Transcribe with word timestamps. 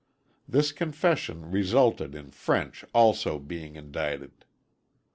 This 0.49 0.71
confession 0.71 1.51
resulted 1.51 2.15
in 2.15 2.31
French 2.31 2.83
also 2.91 3.37
being 3.37 3.75
indicted. 3.75 4.45